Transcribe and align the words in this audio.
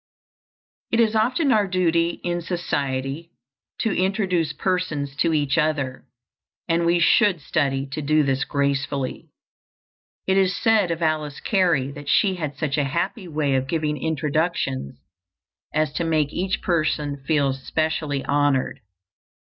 It 0.89 0.99
is 0.99 1.15
often 1.15 1.51
our 1.51 1.67
duty 1.67 2.19
in 2.23 2.41
society 2.41 3.29
to 3.81 3.91
introduce 3.95 4.51
persons 4.51 5.15
to 5.17 5.31
each 5.31 5.59
other, 5.59 6.07
and 6.67 6.87
we 6.87 6.97
should 6.97 7.39
study 7.39 7.85
to 7.91 8.01
do 8.01 8.23
this 8.23 8.43
gracefully. 8.43 9.29
It 10.25 10.37
is 10.37 10.55
said 10.59 10.89
of 10.89 11.03
Alice 11.03 11.39
Cary 11.39 11.91
that 11.91 12.09
she 12.09 12.33
had 12.33 12.57
such 12.57 12.79
a 12.79 12.83
happy 12.85 13.27
way 13.27 13.53
of 13.53 13.67
giving 13.67 13.95
introductions 14.01 14.97
as 15.71 15.93
to 15.93 16.03
make 16.03 16.33
each 16.33 16.63
person 16.63 17.17
feel 17.23 17.53
specially 17.53 18.25
honored. 18.25 18.79